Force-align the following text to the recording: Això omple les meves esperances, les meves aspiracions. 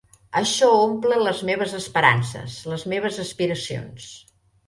Això 0.39 0.67
omple 0.85 1.19
les 1.25 1.41
meves 1.49 1.75
esperances, 1.81 2.57
les 2.73 2.85
meves 2.95 3.23
aspiracions. 3.27 4.09